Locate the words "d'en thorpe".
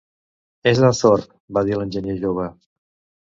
0.83-1.29